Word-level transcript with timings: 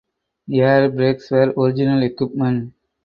Air 0.51 0.89
brakes 0.89 1.29
were 1.29 1.53
original 1.55 2.01
equipment. 2.01 2.73